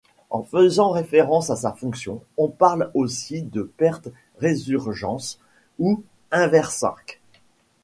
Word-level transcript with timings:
En 0.31 0.41
faisant 0.41 0.89
référence 0.89 1.51
à 1.51 1.55
sa 1.55 1.73
fonction, 1.73 2.23
on 2.35 2.47
parle 2.47 2.89
aussi 2.95 3.43
de 3.43 3.61
perte-résurgence 3.77 5.37
ou 5.77 6.01
inversac. 6.31 7.21